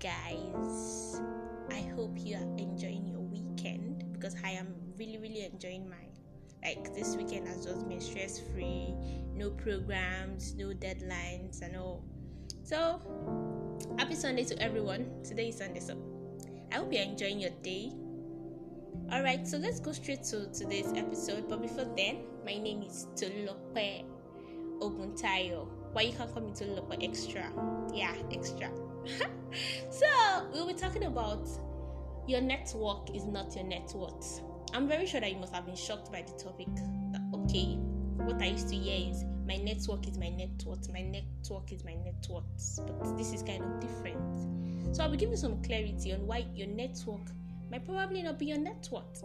guys. 0.00 1.20
I 1.70 1.82
hope 1.94 2.16
you 2.16 2.36
are 2.36 2.58
enjoying 2.58 3.06
your 3.06 3.20
weekend 3.20 4.04
because 4.12 4.34
I 4.42 4.50
am 4.50 4.74
really, 4.98 5.18
really 5.18 5.44
enjoying 5.44 5.88
mine. 5.88 6.08
Like 6.64 6.94
this 6.94 7.16
weekend 7.16 7.46
has 7.46 7.66
just 7.66 7.86
been 7.88 8.00
stress 8.00 8.40
free, 8.52 8.94
no 9.34 9.50
programs, 9.50 10.54
no 10.54 10.68
deadlines, 10.68 11.60
and 11.60 11.76
all. 11.76 12.02
So, 12.64 13.00
happy 13.98 14.14
Sunday 14.14 14.44
to 14.44 14.62
everyone. 14.62 15.22
Today 15.22 15.48
is 15.48 15.58
Sunday, 15.58 15.80
so 15.80 15.96
I 16.72 16.76
hope 16.76 16.92
you're 16.92 17.02
enjoying 17.02 17.38
your 17.38 17.52
day. 17.62 17.92
Alright, 19.12 19.46
so 19.46 19.58
let's 19.58 19.80
go 19.80 19.92
straight 19.92 20.22
to 20.24 20.50
today's 20.52 20.92
episode. 20.94 21.48
But 21.48 21.60
before 21.60 21.86
then, 21.96 22.24
my 22.44 22.56
name 22.56 22.82
is 22.82 23.06
Tolulope 23.16 24.04
Oguntayo. 24.80 25.68
Why 25.92 26.02
you 26.02 26.12
can 26.12 26.28
call 26.28 26.42
me 26.42 26.52
Tolulope 26.52 27.02
Extra? 27.02 27.52
Yeah, 27.92 28.14
extra. 28.32 28.70
So 29.90 30.06
we'll 30.52 30.66
be 30.66 30.74
talking 30.74 31.04
about 31.04 31.48
your 32.26 32.40
network 32.40 33.14
is 33.14 33.24
not 33.24 33.54
your 33.54 33.64
net 33.64 33.92
worth. 33.94 34.42
I'm 34.72 34.86
very 34.86 35.06
sure 35.06 35.20
that 35.20 35.32
you 35.32 35.38
must 35.38 35.52
have 35.54 35.66
been 35.66 35.76
shocked 35.76 36.12
by 36.12 36.22
the 36.22 36.32
topic. 36.32 36.68
That, 37.12 37.22
okay, 37.34 37.76
what 38.16 38.40
I 38.40 38.46
used 38.46 38.68
to 38.68 38.76
hear 38.76 39.10
is 39.10 39.24
my 39.46 39.56
network 39.56 40.06
is 40.06 40.16
my 40.16 40.28
net 40.28 40.62
worth, 40.64 40.92
my 40.92 41.02
network 41.02 41.72
is 41.72 41.84
my 41.84 41.94
net 41.94 42.26
worth. 42.28 42.80
But 42.86 43.16
this 43.16 43.32
is 43.32 43.42
kind 43.42 43.64
of 43.64 43.80
different. 43.80 44.94
So 44.94 45.02
I'll 45.02 45.10
be 45.10 45.16
giving 45.16 45.36
some 45.36 45.62
clarity 45.62 46.12
on 46.12 46.26
why 46.26 46.46
your 46.54 46.68
network 46.68 47.22
might 47.70 47.84
probably 47.84 48.22
not 48.22 48.38
be 48.38 48.46
your 48.46 48.58
net 48.58 48.88
worth. 48.92 49.24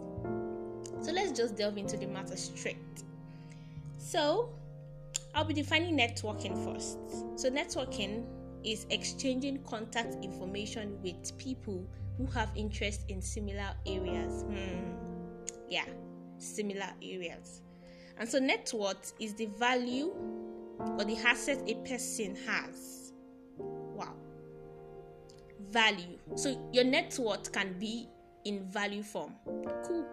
So 1.00 1.12
let's 1.12 1.32
just 1.32 1.56
delve 1.56 1.78
into 1.78 1.96
the 1.96 2.06
matter 2.06 2.36
straight. 2.36 2.76
So 3.98 4.50
I'll 5.34 5.44
be 5.44 5.54
defining 5.54 5.96
networking 5.96 6.56
first. 6.64 6.98
So 7.36 7.50
networking 7.50 8.24
is 8.66 8.86
exchanging 8.90 9.62
contact 9.64 10.16
information 10.22 10.98
with 11.02 11.36
people 11.38 11.86
who 12.18 12.26
have 12.26 12.50
interest 12.56 13.04
in 13.08 13.22
similar 13.22 13.70
areas. 13.86 14.42
Hmm. 14.42 14.92
Yeah, 15.68 15.84
similar 16.38 16.88
areas. 17.02 17.62
And 18.18 18.28
so 18.28 18.38
net 18.38 18.70
worth 18.74 19.12
is 19.20 19.34
the 19.34 19.46
value 19.46 20.12
or 20.80 21.04
the 21.04 21.16
asset 21.24 21.62
a 21.66 21.74
person 21.88 22.36
has. 22.46 23.12
Wow. 23.58 24.14
Value. 25.70 26.18
So 26.34 26.68
your 26.72 26.84
net 26.84 27.16
worth 27.18 27.52
can 27.52 27.78
be 27.78 28.08
in 28.44 28.64
value 28.70 29.02
form. 29.02 29.34
Cool. 29.84 30.06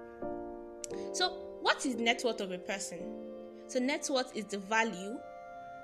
So, 1.13 1.29
what 1.61 1.85
is 1.85 1.95
net 1.95 2.21
worth 2.25 2.41
of 2.41 2.51
a 2.51 2.57
person? 2.57 2.99
So, 3.67 3.79
net 3.79 4.07
worth 4.11 4.35
is 4.35 4.45
the 4.45 4.57
value 4.57 5.17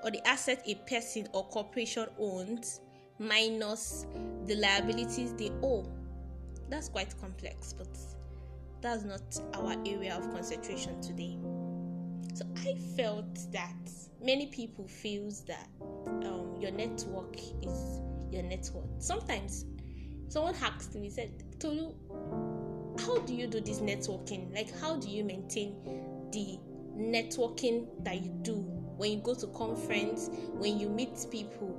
or 0.03 0.11
the 0.11 0.25
asset 0.28 0.61
a 0.66 0.75
person 0.89 1.28
or 1.33 1.45
corporation 1.47 2.08
owns 2.17 2.81
minus 3.19 4.05
the 4.45 4.55
liabilities 4.55 5.33
they 5.33 5.52
owe. 5.61 5.86
That's 6.69 6.89
quite 6.89 7.19
complex, 7.19 7.73
but 7.73 7.89
that's 8.81 9.03
not 9.03 9.22
our 9.55 9.75
area 9.86 10.16
of 10.16 10.31
concentration 10.31 11.02
today. 11.02 11.38
So 12.33 12.45
I 12.58 12.75
felt 12.95 13.52
that 13.52 13.75
many 14.23 14.47
people 14.47 14.88
feels 14.88 15.44
that 15.45 15.67
um, 15.81 16.55
your 16.59 16.72
network 16.72 17.36
is 17.61 18.02
your 18.31 18.44
network. 18.44 18.86
Sometimes 19.00 19.66
someone 20.27 20.55
asked 20.61 20.95
me, 20.95 21.09
said, 21.09 21.31
Tolu, 21.59 21.94
how 23.00 23.17
do 23.20 23.33
you 23.33 23.47
do 23.47 23.59
this 23.59 23.80
networking? 23.80 24.53
Like, 24.53 24.77
how 24.80 24.95
do 24.97 25.09
you 25.09 25.23
maintain 25.23 25.75
the 26.31 26.59
networking 26.95 27.88
that 28.03 28.22
you 28.22 28.31
do 28.42 28.80
when 29.00 29.14
you 29.14 29.17
go 29.19 29.33
to 29.33 29.47
conference, 29.47 30.30
when 30.52 30.78
you 30.78 30.89
meet 30.89 31.25
people? 31.31 31.73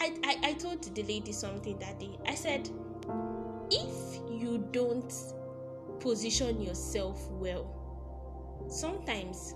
I, 0.00 0.12
I, 0.24 0.48
I 0.48 0.52
told 0.54 0.82
the 0.82 1.02
lady 1.04 1.30
something 1.30 1.78
that 1.78 2.00
day. 2.00 2.18
I 2.26 2.34
said, 2.34 2.68
if 3.70 4.16
you 4.28 4.66
don't 4.72 5.12
position 6.00 6.60
yourself 6.60 7.30
well, 7.30 8.66
sometimes 8.68 9.54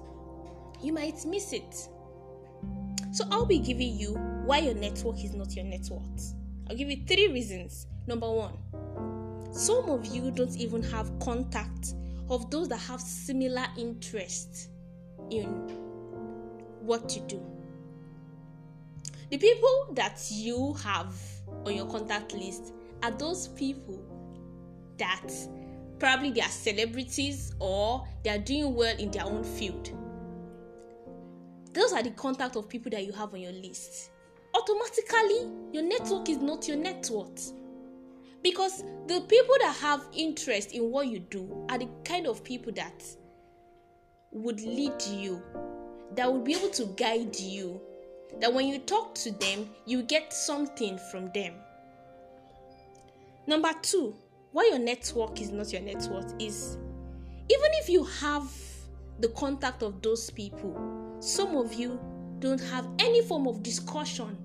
you 0.80 0.92
might 0.92 1.26
miss 1.26 1.52
it. 1.52 1.88
So 3.10 3.24
I'll 3.32 3.44
be 3.44 3.58
giving 3.58 3.98
you 3.98 4.14
why 4.44 4.58
your 4.58 4.74
network 4.74 5.24
is 5.24 5.34
not 5.34 5.56
your 5.56 5.64
net 5.64 5.88
worth. 5.90 6.34
I'll 6.68 6.76
give 6.76 6.88
you 6.88 7.04
three 7.04 7.32
reasons. 7.32 7.88
Number 8.06 8.30
one, 8.30 8.52
some 9.52 9.90
of 9.90 10.06
you 10.06 10.30
don't 10.30 10.56
even 10.56 10.84
have 10.84 11.10
contact 11.18 11.94
of 12.28 12.48
those 12.52 12.68
that 12.68 12.78
have 12.78 13.00
similar 13.00 13.66
interest 13.76 14.68
in 15.30 15.79
what 16.80 17.16
you 17.16 17.22
do. 17.22 17.42
The 19.30 19.38
people 19.38 19.88
that 19.94 20.20
you 20.30 20.74
have 20.82 21.14
on 21.64 21.74
your 21.74 21.86
contact 21.86 22.32
list 22.34 22.72
are 23.02 23.10
those 23.10 23.48
people 23.48 24.02
that 24.98 25.30
probably 25.98 26.30
they 26.30 26.40
are 26.40 26.48
celebrities 26.48 27.54
or 27.58 28.06
they 28.24 28.30
are 28.30 28.38
doing 28.38 28.74
well 28.74 28.96
in 28.98 29.10
their 29.10 29.24
own 29.24 29.44
field. 29.44 29.92
Those 31.72 31.92
are 31.92 32.02
the 32.02 32.10
contact 32.10 32.56
of 32.56 32.68
people 32.68 32.90
that 32.90 33.04
you 33.06 33.12
have 33.12 33.32
on 33.32 33.40
your 33.40 33.52
list. 33.52 34.10
Automatically, 34.54 35.48
your 35.72 35.84
network 35.84 36.28
is 36.28 36.38
not 36.38 36.66
your 36.66 36.76
net 36.76 37.08
worth. 37.12 37.52
Because 38.42 38.82
the 39.06 39.20
people 39.20 39.54
that 39.60 39.76
have 39.80 40.08
interest 40.12 40.72
in 40.72 40.90
what 40.90 41.06
you 41.06 41.20
do 41.20 41.66
are 41.68 41.78
the 41.78 41.88
kind 42.04 42.26
of 42.26 42.42
people 42.42 42.72
that 42.72 43.04
would 44.32 44.60
lead 44.60 45.00
you, 45.08 45.42
that 46.14 46.32
would 46.32 46.44
be 46.44 46.54
able 46.54 46.70
to 46.70 46.86
guide 46.96 47.38
you, 47.38 47.80
that 48.40 48.52
when 48.52 48.66
you 48.66 48.78
talk 48.78 49.14
to 49.16 49.30
them, 49.32 49.68
you 49.86 50.02
get 50.02 50.32
something 50.32 50.98
from 51.10 51.30
them. 51.32 51.54
Number 53.46 53.70
two, 53.82 54.14
why 54.52 54.68
your 54.70 54.78
network 54.78 55.40
is 55.40 55.50
not 55.50 55.72
your 55.72 55.82
net 55.82 56.02
worth 56.10 56.34
is 56.38 56.76
even 57.48 57.70
if 57.74 57.88
you 57.88 58.04
have 58.04 58.50
the 59.18 59.28
contact 59.28 59.82
of 59.82 60.02
those 60.02 60.30
people, 60.30 61.16
some 61.20 61.56
of 61.56 61.74
you 61.74 62.00
don't 62.38 62.60
have 62.60 62.88
any 62.98 63.22
form 63.22 63.46
of 63.46 63.62
discussion 63.62 64.36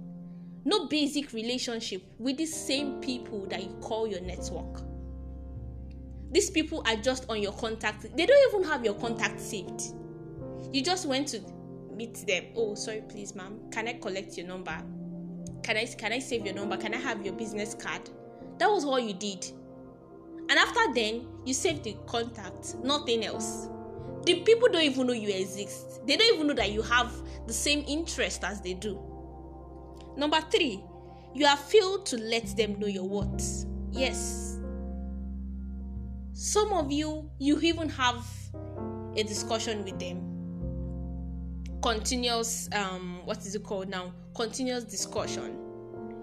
no 0.66 0.88
basic 0.88 1.32
relationship 1.32 2.04
with 2.18 2.38
the 2.38 2.46
same 2.46 3.00
people 3.00 3.46
that 3.46 3.64
you 3.64 3.70
call 3.82 4.08
your 4.08 4.20
network. 4.22 4.82
These 6.32 6.50
people 6.50 6.84
are 6.88 6.96
just 6.96 7.30
on 7.30 7.42
your 7.42 7.54
contact. 7.54 8.02
They 8.18 8.26
don't 8.26 8.54
even 8.54 8.68
have 8.70 8.84
your 8.84 8.96
contact 8.96 9.40
saved. 9.40 9.84
You 10.74 10.82
just 10.82 11.06
went 11.06 11.28
to 11.30 11.40
meet 11.96 12.26
them. 12.28 12.46
Oh, 12.56 12.76
sorry, 12.76 13.04
please, 13.08 13.36
ma'am. 13.36 13.60
Can 13.72 13.88
I 13.88 13.94
collect 13.94 14.38
your 14.38 14.48
number? 14.48 14.76
Can 15.64 15.78
I 15.78 15.86
can 15.86 16.14
I 16.14 16.20
save 16.20 16.46
your 16.46 16.56
number? 16.56 16.78
Can 16.78 16.94
I 16.94 16.98
have 16.98 17.26
your 17.26 17.34
business 17.34 17.74
card? 17.74 18.10
That 18.60 18.70
was 18.70 18.86
all 18.86 19.00
you 19.00 19.14
did. 19.14 19.46
And 20.48 20.52
after 20.52 20.94
then, 20.94 21.28
you 21.46 21.54
saved 21.54 21.84
the 21.84 21.96
contact, 22.06 22.76
nothing 22.84 23.26
else. 23.26 23.68
The 24.26 24.42
people 24.42 24.70
don't 24.72 24.84
even 24.84 25.08
know 25.08 25.14
you 25.14 25.30
exist. 25.30 26.06
They 26.06 26.18
don't 26.18 26.36
even 26.36 26.48
know 26.48 26.54
that 26.54 26.72
you 26.72 26.82
have 26.84 27.12
the 27.48 27.54
same 27.54 27.84
interest 27.88 28.44
as 28.44 28.62
they 28.62 28.74
do. 28.74 29.00
Number 30.18 30.40
three, 30.52 30.84
you 31.34 31.46
have 31.46 31.60
failed 31.60 32.06
to 32.08 32.18
let 32.18 32.56
them 32.56 32.80
know 32.80 32.88
your 32.88 33.04
worth. 33.04 33.66
Yes. 33.92 34.60
Some 36.34 36.74
of 36.74 36.92
you, 36.92 37.30
you 37.40 37.60
even 37.62 37.90
have 37.90 38.26
a 39.16 39.24
discussion 39.24 39.84
with 39.84 40.00
them. 40.00 40.35
Continuous, 41.82 42.70
um, 42.74 43.22
what 43.26 43.38
is 43.40 43.56
it 43.56 43.64
called 43.64 43.90
now? 43.90 44.14
Continuous 44.34 44.84
discussion. 44.84 45.58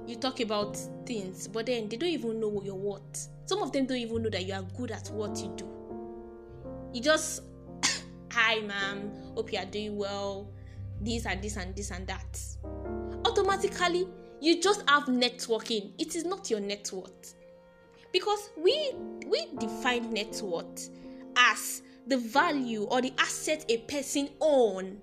You 0.07 0.17
talk 0.17 0.41
about 0.41 0.77
things, 1.07 1.47
but 1.49 1.67
then 1.67 1.89
they 1.89 1.97
don't 1.97 2.09
even 2.09 2.41
know 2.41 2.61
your 2.65 2.75
worth. 2.75 3.29
Some 3.47 3.63
of 3.63 3.73
them 3.73 3.87
don't 3.87 3.99
even 3.99 4.23
know 4.23 4.31
that 4.31 4.45
you 4.45 4.55
are 4.55 4.63
good 4.77 4.91
at 4.91 5.09
what 5.11 5.39
you 5.39 5.53
do. 5.57 5.69
You 6.93 7.01
just, 7.01 7.43
hi, 8.33 8.61
ma'am, 8.61 9.13
hope 9.35 9.53
you 9.53 9.59
are 9.59 9.65
doing 9.65 9.97
well. 9.97 10.49
This 11.01 11.27
and 11.27 11.43
this 11.43 11.57
and 11.57 11.75
this 11.75 11.91
and 11.91 12.07
that 12.07 12.39
automatically 13.25 14.09
you 14.41 14.61
just 14.61 14.89
have 14.89 15.05
networking 15.05 15.93
it 15.99 16.15
is 16.15 16.25
not 16.25 16.51
your 16.51 16.61
net 16.61 16.91
worth 16.93 17.35
because 18.13 18.51
we 18.57 18.93
we 19.27 19.47
define 19.59 20.13
net 20.13 20.41
worth 20.43 20.91
as 21.37 21.83
the 22.09 22.17
value 22.17 22.85
or 22.85 23.01
the 23.01 23.13
asset 23.19 23.65
a 23.69 23.79
person 23.79 24.29
own 24.41 24.99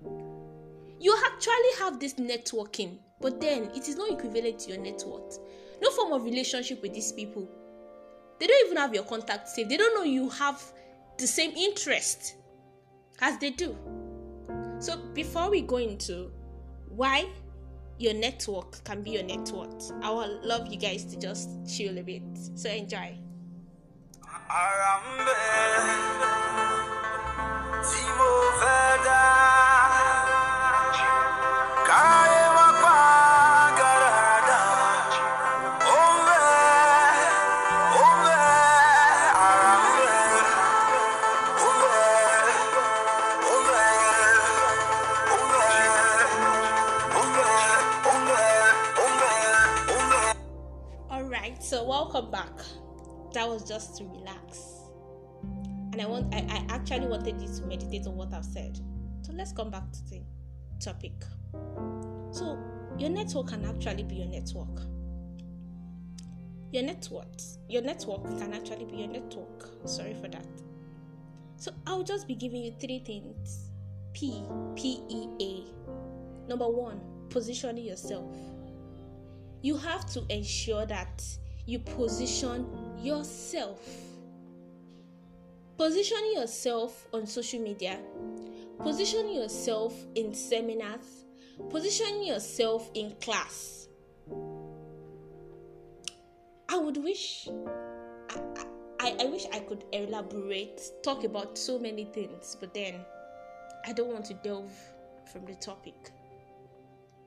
you 1.00 1.16
actually 1.25 1.80
have 1.80 2.00
this 2.00 2.16
networking 2.16 2.98
but 3.22 3.40
then 3.42 3.63
it 3.75 3.88
is 3.88 3.96
not 3.96 4.10
equivalent 4.12 4.60
to 4.60 4.69
your 4.69 4.80
net 4.80 5.04
worth 5.06 5.40
no 5.81 5.90
form 5.92 6.13
of 6.13 6.24
relationship 6.24 6.81
with 6.81 6.94
these 6.94 7.12
people 7.12 7.48
they 8.40 8.48
don't 8.48 8.66
even 8.66 8.78
have 8.78 8.94
your 8.94 9.04
contact 9.04 9.48
saved 9.48 9.69
they 9.69 9.78
don't 9.78 9.96
know 9.96 10.04
you 10.04 10.30
have 10.30 10.62
the 11.18 11.28
same 11.28 11.51
interest 11.51 12.36
as 13.22 13.38
they 13.40 13.50
do 13.50 13.75
so 14.80 14.98
before 15.13 15.50
we 15.50 15.62
go 15.62 15.78
into 15.78 16.31
why 16.90 17.25
your 18.00 18.13
network 18.13 18.81
can 18.86 19.04
be 19.04 19.12
your 19.12 19.24
net 19.24 19.52
worth. 19.52 19.92
I 20.02 20.10
would 20.10 20.42
love 20.44 20.68
you 20.68 20.78
guys 20.78 21.04
to 21.06 21.19
just 21.19 21.50
chill 21.68 21.98
a 21.98 22.02
bit. 22.02 22.24
So 22.56 22.69
enjoy. 22.69 23.18
So 27.84 29.59
back. 52.21 52.51
That 53.33 53.48
was 53.48 53.68
just 53.68 53.98
to 53.98 54.06
relax. 54.06 54.80
And 55.92 56.01
I 56.01 56.06
want 56.06 56.33
I, 56.33 56.39
I 56.39 56.66
actually 56.75 57.07
wanted 57.07 57.42
you 57.42 57.48
to 57.48 57.66
meditate 57.66 58.07
on 58.07 58.16
what 58.16 58.33
I've 58.33 58.45
said. 58.45 58.80
So 59.21 59.33
let's 59.33 59.51
come 59.51 59.69
back 59.69 59.92
to 59.92 60.04
the 60.10 60.21
topic. 60.80 61.13
So 62.31 62.57
your 62.98 63.10
network 63.10 63.48
can 63.48 63.66
actually 63.66 64.04
be 64.04 64.16
your 64.16 64.27
network. 64.27 64.81
Your 66.71 66.83
network, 66.83 67.27
your 67.68 67.81
network 67.81 68.24
can 68.38 68.54
actually 68.54 68.86
be 68.86 68.98
your 68.98 69.07
network. 69.07 69.71
Sorry 69.86 70.13
for 70.13 70.27
that. 70.27 70.45
So 71.57 71.71
I'll 71.88 72.04
just 72.04 72.27
be 72.27 72.36
giving 72.36 72.63
you 72.63 72.74
three 72.80 73.00
things. 73.00 73.71
P 74.13 74.44
P 74.75 75.01
E 75.10 75.27
A. 75.42 76.48
Number 76.50 76.68
one, 76.68 77.00
positioning 77.30 77.86
yourself. 77.86 78.36
You 79.62 79.77
have 79.77 80.06
to 80.13 80.24
ensure 80.30 80.86
that 80.86 81.24
you 81.69 81.77
position 81.80 82.66
yourself. 83.00 83.80
Positioning 85.77 86.33
yourself 86.33 87.07
on 87.13 87.27
social 87.27 87.60
media, 87.62 88.00
positioning 88.80 89.36
yourself 89.36 89.94
in 90.16 90.33
seminars, 90.33 91.25
positioning 91.69 92.24
yourself 92.24 92.89
in 92.95 93.16
class. 93.21 93.88
I 96.68 96.77
would 96.77 96.98
wish, 96.98 97.48
I, 98.30 98.66
I, 99.00 99.16
I 99.21 99.25
wish 99.25 99.45
I 99.54 99.60
could 99.60 99.86
elaborate, 99.94 100.81
talk 101.04 101.24
about 101.24 101.57
so 101.57 101.77
many 101.77 102.06
things, 102.06 102.57
but 102.60 102.74
then 102.74 102.95
I 103.86 103.94
don't 103.94 104.12
want 104.12 104.25
to 104.25 104.33
delve 104.33 104.71
from 105.31 105.45
the 105.45 105.56
topic. 105.56 106.12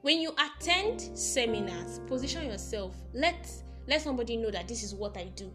When 0.02 0.20
you 0.20 0.34
attend 0.34 1.00
seminars, 1.16 2.00
position 2.08 2.46
yourself. 2.46 2.96
Let 3.14 3.48
let 3.86 4.02
somebody 4.02 4.36
know 4.36 4.50
that 4.50 4.68
this 4.68 4.82
is 4.82 4.94
what 4.94 5.16
I 5.16 5.24
do. 5.34 5.52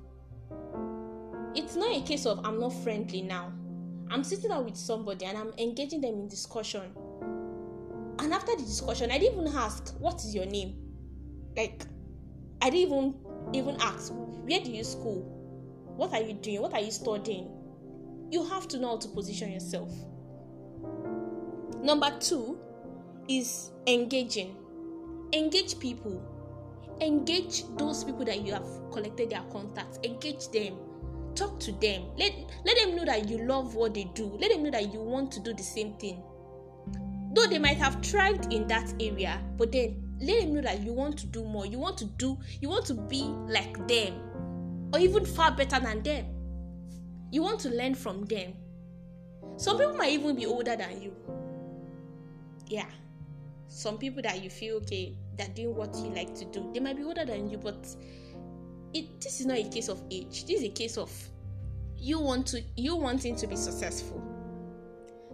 It's 1.56 1.76
not 1.76 1.96
a 1.96 2.02
case 2.02 2.26
of 2.26 2.46
I'm 2.46 2.60
not 2.60 2.74
friendly 2.84 3.22
now. 3.22 3.52
I'm 4.10 4.24
sitting 4.24 4.50
down 4.50 4.66
with 4.66 4.76
somebody 4.76 5.26
and 5.26 5.38
I'm 5.38 5.54
engaging 5.58 6.02
them 6.02 6.14
in 6.16 6.28
discussion. 6.28 6.92
And 8.20 8.34
after 8.34 8.56
the 8.56 8.64
discussion, 8.64 9.12
I 9.12 9.18
didn't 9.18 9.42
even 9.42 9.56
ask, 9.56 9.94
What 10.00 10.16
is 10.24 10.34
your 10.34 10.46
name? 10.46 10.76
Like, 11.56 11.84
I 12.62 12.70
didn't 12.70 12.92
even 12.92 13.16
even 13.54 13.78
ask, 13.82 14.12
Where 14.14 14.60
do 14.60 14.72
you 14.72 14.84
school? 14.84 15.34
What 15.96 16.14
are 16.14 16.22
you 16.22 16.34
doing? 16.34 16.62
What 16.62 16.74
are 16.74 16.82
you 16.82 16.92
studying? 16.92 17.50
You 18.30 18.46
have 18.46 18.68
to 18.70 18.78
know 18.80 18.90
how 18.90 18.98
to 18.98 19.08
position 19.08 19.52
yourself. 19.52 19.92
Number 21.82 22.12
two 22.20 22.60
is 23.28 23.72
engaging. 23.88 24.56
Engage 25.34 25.80
people. 25.80 26.22
Engage 27.02 27.64
those 27.78 28.04
people 28.04 28.26
that 28.26 28.42
you 28.42 28.54
have 28.54 28.68
collected 28.92 29.30
their 29.30 29.44
contacts. 29.52 30.00
Engage 30.04 30.50
them. 30.50 30.76
Talk 31.36 31.60
to 31.62 31.72
them. 31.74 32.04
Let, 32.18 32.34
let 32.66 32.78
them 32.78 32.96
know 32.96 33.06
that 33.06 33.30
you 33.30 33.46
love 33.46 33.76
what 33.76 33.94
they 33.94 34.10
do. 34.16 34.38
Let 34.40 34.52
them 34.52 34.64
know 34.64 34.72
that 34.72 34.92
you 34.92 35.00
want 35.00 35.32
to 35.34 35.40
do 35.40 35.54
the 35.54 35.64
same 35.64 35.94
thing. 35.94 36.24
Though 37.34 37.46
they 37.46 37.60
might 37.60 37.78
have 37.78 38.02
thrived 38.04 38.52
in 38.52 38.68
that 38.68 38.92
area, 39.00 39.40
but 39.58 39.72
then 39.72 40.08
let 40.20 40.42
them 40.42 40.56
know 40.56 40.62
that 40.62 40.82
you 40.82 40.94
want 40.94 41.18
to 41.20 41.28
do 41.28 41.44
more. 41.44 41.66
You 41.66 41.78
want 41.78 41.98
to 42.00 42.06
do, 42.06 42.38
you 42.62 42.70
want 42.70 42.86
to 42.88 42.96
be 42.96 43.24
like 43.48 43.88
them, 43.88 44.90
or 44.92 45.00
even 45.00 45.26
far 45.26 45.52
better 45.52 45.80
than 45.80 46.02
them. 46.02 46.26
You 47.32 47.44
want 47.44 47.60
to 47.62 47.70
learn 47.70 47.94
from 47.94 48.26
them. 48.26 48.54
Some 49.58 49.78
people 49.78 49.94
might 49.94 50.14
even 50.14 50.36
be 50.36 50.46
older 50.46 50.76
than 50.76 51.02
you. 51.02 51.14
Yeah. 52.68 52.90
Some 53.68 53.98
people 53.98 54.22
that 54.24 54.44
you 54.44 54.50
feel 54.50 54.78
okay, 54.78 55.14
that 55.38 55.56
doing 55.56 55.76
what 55.76 55.96
you 55.96 56.10
like 56.10 56.34
to 56.36 56.46
do, 56.46 56.70
they 56.74 56.80
might 56.80 56.98
be 56.98 57.04
older 57.04 57.26
than 57.26 57.50
you, 57.50 57.58
but 57.58 57.88
it 58.94 59.22
this 59.22 59.40
is 59.40 59.46
not 59.46 59.58
a 59.58 59.70
case 59.70 59.90
of 59.90 60.02
age. 60.10 60.46
This 60.46 60.62
is 60.62 60.64
a 60.64 60.70
case 60.70 60.98
of 60.98 61.12
you 61.98 62.20
want 62.20 62.48
to 62.48 62.64
you 62.76 62.96
wanting 62.96 63.36
to 63.36 63.48
be 63.48 63.56
successful. 63.56 64.22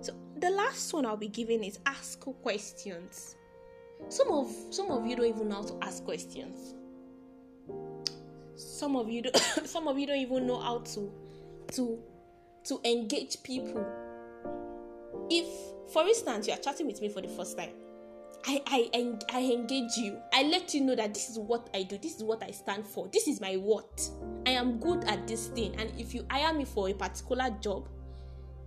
So 0.01 0.13
the 0.39 0.49
last 0.49 0.93
one 0.93 1.05
I'll 1.05 1.17
be 1.17 1.27
giving 1.27 1.63
is 1.63 1.79
ask 1.85 2.19
questions. 2.19 3.35
Some 4.09 4.31
of 4.31 4.51
some 4.71 4.91
of 4.91 5.05
you 5.05 5.15
don't 5.15 5.27
even 5.27 5.49
know 5.49 5.55
how 5.55 5.63
to 5.63 5.77
ask 5.81 6.03
questions. 6.03 6.75
Some 8.55 8.95
of 8.95 9.09
you 9.09 9.23
don't, 9.23 9.37
some 9.65 9.87
of 9.87 9.97
you 9.97 10.07
don't 10.07 10.17
even 10.17 10.47
know 10.47 10.59
how 10.59 10.79
to 10.79 11.11
to 11.73 11.99
to 12.65 12.81
engage 12.83 13.41
people. 13.43 13.85
If 15.29 15.47
for 15.91 16.07
instance 16.07 16.47
you 16.47 16.53
are 16.53 16.59
chatting 16.59 16.87
with 16.87 17.01
me 17.01 17.09
for 17.09 17.21
the 17.21 17.29
first 17.29 17.57
time, 17.57 17.71
I, 18.45 18.61
I 18.67 19.13
I 19.31 19.41
engage 19.41 19.95
you. 19.97 20.19
I 20.33 20.43
let 20.43 20.73
you 20.73 20.81
know 20.81 20.95
that 20.95 21.13
this 21.13 21.29
is 21.29 21.39
what 21.39 21.69
I 21.73 21.83
do. 21.83 21.97
This 21.97 22.17
is 22.17 22.23
what 22.23 22.43
I 22.43 22.51
stand 22.51 22.85
for. 22.85 23.07
This 23.07 23.27
is 23.27 23.39
my 23.39 23.55
what. 23.55 24.09
I 24.45 24.51
am 24.51 24.79
good 24.79 25.05
at 25.05 25.27
this 25.27 25.47
thing. 25.47 25.75
And 25.77 25.91
if 25.97 26.13
you 26.13 26.25
hire 26.29 26.53
me 26.53 26.65
for 26.65 26.89
a 26.89 26.93
particular 26.93 27.49
job 27.61 27.87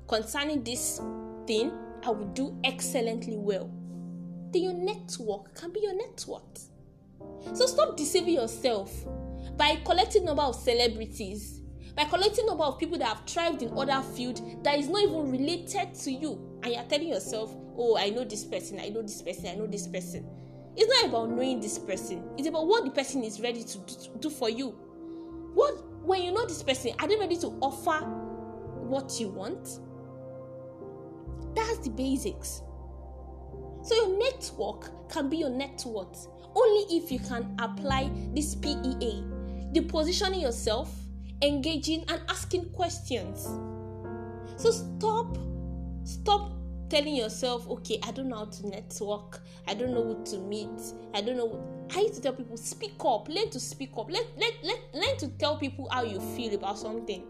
concerning 0.08 0.64
this 0.64 1.00
thing, 1.46 1.72
I 2.04 2.10
will 2.10 2.28
do 2.28 2.58
excellently 2.64 3.36
well. 3.36 3.70
Then 4.50 4.62
your 4.62 4.74
network 4.74 5.54
can 5.54 5.72
be 5.72 5.80
your 5.80 5.96
network. 5.96 6.58
So 7.52 7.66
stop 7.66 7.96
deceiving 7.96 8.34
yourself 8.34 8.92
by 9.56 9.76
collecting 9.84 10.24
number 10.24 10.42
of 10.42 10.54
celebrities, 10.54 11.60
by 11.94 12.04
collecting 12.04 12.46
number 12.46 12.64
of 12.64 12.78
people 12.78 12.98
that 12.98 13.08
have 13.08 13.26
thrived 13.26 13.62
in 13.62 13.76
other 13.76 14.02
field 14.14 14.64
that 14.64 14.78
is 14.78 14.88
not 14.88 15.02
even 15.02 15.30
related 15.30 15.94
to 15.94 16.10
you, 16.10 16.60
and 16.62 16.72
you're 16.72 16.82
telling 16.84 17.08
yourself, 17.08 17.54
"Oh, 17.76 17.96
I 17.96 18.10
know 18.10 18.24
this 18.24 18.44
person. 18.44 18.80
I 18.80 18.88
know 18.88 19.02
this 19.02 19.22
person. 19.22 19.46
I 19.46 19.54
know 19.54 19.66
this 19.66 19.86
person." 19.86 20.26
It's 20.76 21.02
not 21.02 21.10
about 21.10 21.30
knowing 21.30 21.60
this 21.60 21.78
person. 21.78 22.22
It's 22.36 22.48
about 22.48 22.66
what 22.66 22.84
the 22.84 22.90
person 22.90 23.24
is 23.24 23.40
ready 23.40 23.62
to 23.64 23.78
do, 24.20 24.28
for 24.28 24.50
you. 24.50 24.68
What 25.54 25.82
when 26.04 26.22
you 26.22 26.32
know 26.32 26.46
this 26.46 26.62
person, 26.62 26.92
are 26.98 27.08
they 27.08 27.16
ready 27.16 27.36
to 27.38 27.48
offer 27.62 28.04
what 28.86 29.18
you 29.18 29.28
want? 29.28 29.80
That's 31.54 31.78
the 31.78 31.90
basics. 31.90 32.62
So 33.82 33.94
your 33.94 34.18
network 34.18 35.08
can 35.08 35.28
be 35.28 35.38
your 35.38 35.50
net 35.50 35.82
worth 35.86 36.28
only 36.56 36.96
if 36.96 37.12
you 37.12 37.18
can 37.18 37.54
apply 37.58 38.10
this 38.34 38.54
PEA, 38.54 39.22
the 39.72 39.82
positioning 39.82 40.40
yourself, 40.40 40.92
engaging 41.42 42.04
and 42.08 42.20
asking 42.28 42.70
questions. 42.70 43.44
So 44.56 44.70
stop 44.70 45.38
stop 46.04 46.52
telling 46.88 47.16
yourself, 47.16 47.68
okay, 47.68 47.98
I 48.02 48.10
don't 48.12 48.28
know 48.28 48.36
how 48.36 48.44
to 48.46 48.68
network, 48.68 49.40
I 49.66 49.74
don't 49.74 49.92
know 49.92 50.04
who 50.04 50.24
to 50.32 50.38
meet, 50.38 50.80
I 51.14 51.20
don't 51.20 51.36
know. 51.36 51.62
I 51.94 52.00
used 52.00 52.14
to 52.14 52.20
tell 52.20 52.32
people, 52.32 52.56
speak 52.56 52.94
up, 53.04 53.28
learn 53.28 53.50
to 53.50 53.60
speak 53.60 53.90
up, 53.96 54.10
let, 54.10 54.26
let, 54.36 54.52
let, 54.62 54.80
learn 54.94 55.16
to 55.18 55.28
tell 55.38 55.56
people 55.58 55.88
how 55.90 56.02
you 56.02 56.20
feel 56.20 56.54
about 56.54 56.78
something. 56.78 57.24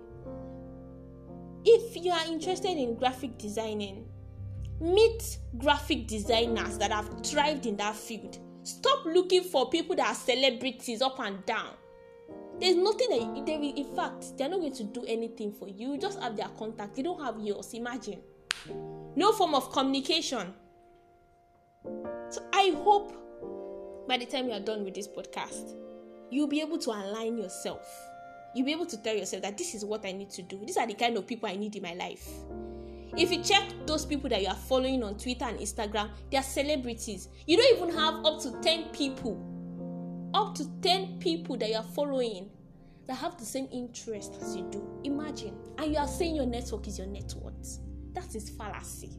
If 1.65 1.97
you 2.03 2.13
are 2.13 2.27
interested 2.27 2.77
in 2.77 2.95
graphic 2.95 3.39
designing, 3.39 4.07
meet 4.81 5.39
graphic 5.59 6.07
designers 6.07 6.79
that 6.79 6.93
have 6.93 7.11
thrived 7.25 7.67
in 7.67 7.77
that 7.79 7.97
field. 7.97 8.39
Stop 8.63 9.05
looking 9.05 9.43
for 9.43 9.71
people 9.71 9.97
that 9.97 10.09
are 10.09 10.15
celebrities 10.15 11.03
up 11.03 11.19
and 11.21 11.45
down. 11.47 11.71
There's 12.61 12.77
nothing 12.77 13.11
that 13.11 13.47
they 13.47 13.59
will, 13.59 13.75
in 13.75 13.95
fact, 13.95 14.39
they're 14.39 14.49
not 14.49 14.61
going 14.61 14.75
to 14.75 14.85
do 14.85 15.05
anything 15.07 15.53
for 15.53 15.69
you. 15.69 15.93
You 15.93 15.99
just 15.99 16.21
have 16.21 16.37
their 16.37 16.49
contact, 16.59 16.97
they 16.97 17.03
don't 17.03 17.23
have 17.23 17.39
yours. 17.41 17.75
Imagine. 17.75 18.21
No 19.17 19.33
form 19.33 19.55
of 19.55 19.73
communication. 19.73 20.53
So 22.29 22.43
I 22.53 22.77
hope 22.85 24.07
by 24.07 24.19
the 24.19 24.27
time 24.27 24.47
you 24.47 24.53
are 24.53 24.61
done 24.61 24.85
with 24.85 24.95
this 24.95 25.09
podcast, 25.09 25.75
you'll 26.31 26.49
be 26.49 26.61
able 26.61 26.79
to 26.79 26.91
align 26.91 27.39
yourself. 27.39 27.87
You'll 28.55 28.67
be 28.67 28.73
able 28.73 28.87
to 28.87 29.03
tell 29.03 29.17
yourself 29.17 29.43
that 29.43 29.57
this 29.57 29.75
is 29.75 29.87
what 29.87 30.05
I 30.05 30.13
need 30.13 30.31
to 30.31 30.43
do. 30.43 30.61
These 30.65 30.77
are 30.77 30.87
the 30.87 30.95
kind 30.95 31.17
of 31.17 31.27
people 31.27 31.49
I 31.49 31.57
need 31.57 31.75
in 31.77 31.83
my 31.83 31.95
life. 31.95 32.29
If 33.17 33.33
you 33.33 33.43
check 33.43 33.65
those 33.87 34.05
people 34.05 34.29
that 34.29 34.43
you 34.43 34.49
are 34.49 34.55
following 34.55 35.03
on 35.03 35.17
Twitter 35.17 35.47
and 35.47 35.59
Instagram, 35.59 36.11
they 36.31 36.37
are 36.37 36.43
celebrities. 36.43 37.29
You 37.47 37.57
don't 37.57 37.77
even 37.79 37.99
have 37.99 38.25
up 38.27 38.43
to 38.43 38.61
10 38.61 38.91
people, 38.91 40.31
up 40.35 40.55
to 40.57 40.69
10 40.83 41.19
people 41.21 41.57
that 41.57 41.71
you 41.71 41.77
are 41.77 41.83
following 41.83 42.51
that 43.07 43.15
have 43.15 43.39
the 43.39 43.47
same 43.47 43.69
interest 43.73 44.35
as 44.43 44.57
you 44.57 44.69
do. 44.71 44.87
Imagine. 45.05 45.57
And 45.79 45.93
you 45.93 45.99
are 45.99 46.09
saying 46.09 46.37
your 46.37 46.45
network 46.45 46.87
is 46.87 46.99
your 46.99 47.07
net 47.07 47.33
worth. 47.41 47.79
That 48.17 48.35
is 48.35 48.49
fallacy. 48.49 49.11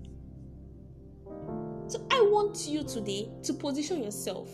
So 1.88 2.06
I 2.10 2.20
want 2.32 2.68
you 2.68 2.84
today 2.84 3.30
to 3.44 3.54
position 3.54 4.04
yourself. 4.04 4.50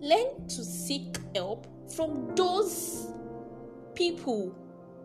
Learn 0.00 0.46
to 0.46 0.62
seek 0.62 1.16
help 1.34 1.66
from 1.96 2.34
those 2.36 3.08
people 3.94 4.54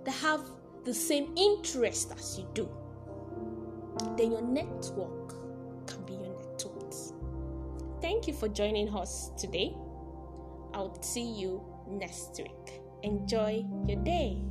that 0.04 0.12
have 0.16 0.42
the 0.84 0.94
same 0.94 1.34
interest 1.38 2.12
as 2.18 2.38
you 2.38 2.48
do. 2.54 2.70
Then 4.18 4.32
your 4.32 4.42
network 4.42 5.30
can 5.88 6.06
be 6.06 6.14
your 6.14 6.36
network. 6.36 6.94
Thank 8.02 8.28
you 8.28 8.34
for 8.34 8.50
joining 8.50 8.94
us 8.94 9.32
today. 9.38 9.74
I'll 10.74 11.02
see 11.02 11.24
you 11.24 11.64
next 11.88 12.38
week. 12.38 12.82
Enjoy 13.04 13.64
your 13.88 14.04
day. 14.04 14.42